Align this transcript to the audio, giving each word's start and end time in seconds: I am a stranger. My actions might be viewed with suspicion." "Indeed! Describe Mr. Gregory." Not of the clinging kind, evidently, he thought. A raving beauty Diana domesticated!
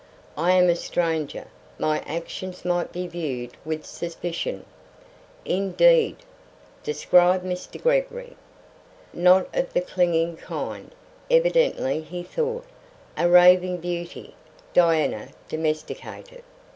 I 0.35 0.53
am 0.53 0.67
a 0.67 0.75
stranger. 0.75 1.45
My 1.77 1.99
actions 2.07 2.65
might 2.65 2.91
be 2.91 3.05
viewed 3.05 3.51
with 3.63 3.85
suspicion." 3.85 4.65
"Indeed! 5.45 6.15
Describe 6.81 7.43
Mr. 7.43 7.79
Gregory." 7.79 8.35
Not 9.13 9.47
of 9.55 9.73
the 9.73 9.81
clinging 9.81 10.37
kind, 10.37 10.89
evidently, 11.29 12.01
he 12.01 12.23
thought. 12.23 12.65
A 13.15 13.29
raving 13.29 13.77
beauty 13.77 14.33
Diana 14.73 15.27
domesticated! 15.47 16.41